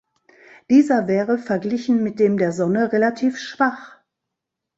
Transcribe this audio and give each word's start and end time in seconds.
Dieser 0.71 1.07
wäre 1.07 1.37
verglichen 1.37 2.01
mit 2.01 2.19
dem 2.19 2.37
der 2.39 2.53
Sonne 2.53 2.91
relativ 2.91 3.37
schwach. 3.37 3.97